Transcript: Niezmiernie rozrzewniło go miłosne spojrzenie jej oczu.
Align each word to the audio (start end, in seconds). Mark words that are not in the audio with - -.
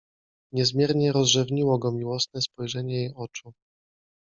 Niezmiernie 0.53 1.11
rozrzewniło 1.11 1.77
go 1.77 1.91
miłosne 1.91 2.41
spojrzenie 2.41 2.95
jej 2.95 3.13
oczu. 3.15 3.53